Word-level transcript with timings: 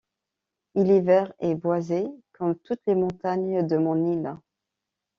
Il 0.73 0.89
est 0.89 1.01
vert 1.01 1.31
et 1.39 1.53
boisé 1.53 2.07
comme 2.33 2.57
toutes 2.57 2.81
les 2.87 2.95
montagnes 2.95 3.67
de 3.67 3.77
mon 3.77 4.11
île!... 4.11 4.35